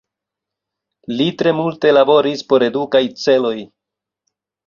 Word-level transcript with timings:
Li 1.17 1.27
tre 1.41 1.51
multe 1.57 1.91
laboris 1.97 2.43
por 2.53 2.65
edukaj 2.69 3.03
celoj. 3.25 3.55